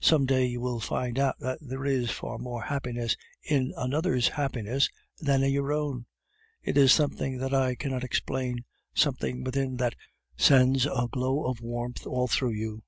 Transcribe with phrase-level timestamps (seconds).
[0.00, 4.88] Some day you will find out that there is far more happiness in another's happiness
[5.20, 6.06] than in your own.
[6.64, 9.94] It is something that I cannot explain, something within that
[10.36, 12.82] sends a glow of warmth all through you.